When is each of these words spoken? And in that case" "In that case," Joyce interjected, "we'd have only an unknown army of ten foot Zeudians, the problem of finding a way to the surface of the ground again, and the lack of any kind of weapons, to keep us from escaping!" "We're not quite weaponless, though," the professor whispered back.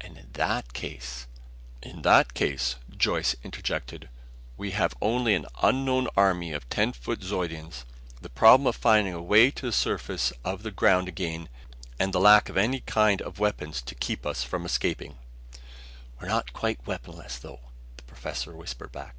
And 0.00 0.16
in 0.16 0.28
that 0.34 0.74
case" 0.74 1.26
"In 1.82 2.02
that 2.02 2.34
case," 2.34 2.76
Joyce 2.96 3.34
interjected, 3.42 4.08
"we'd 4.56 4.74
have 4.74 4.94
only 5.02 5.34
an 5.34 5.46
unknown 5.60 6.06
army 6.16 6.52
of 6.52 6.68
ten 6.68 6.92
foot 6.92 7.20
Zeudians, 7.20 7.84
the 8.20 8.28
problem 8.28 8.68
of 8.68 8.76
finding 8.76 9.12
a 9.12 9.20
way 9.20 9.50
to 9.50 9.66
the 9.66 9.72
surface 9.72 10.32
of 10.44 10.62
the 10.62 10.70
ground 10.70 11.08
again, 11.08 11.48
and 11.98 12.12
the 12.12 12.20
lack 12.20 12.48
of 12.48 12.56
any 12.56 12.78
kind 12.78 13.20
of 13.22 13.40
weapons, 13.40 13.82
to 13.82 13.96
keep 13.96 14.24
us 14.24 14.44
from 14.44 14.64
escaping!" 14.64 15.18
"We're 16.20 16.28
not 16.28 16.52
quite 16.52 16.86
weaponless, 16.86 17.38
though," 17.40 17.58
the 17.96 18.04
professor 18.04 18.54
whispered 18.54 18.92
back. 18.92 19.16